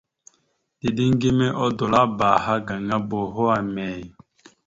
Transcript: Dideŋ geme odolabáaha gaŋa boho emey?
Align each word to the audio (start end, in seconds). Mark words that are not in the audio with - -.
Dideŋ 0.79 1.11
geme 1.21 1.47
odolabáaha 1.63 2.55
gaŋa 2.67 2.97
boho 3.09 3.45
emey? 3.59 4.01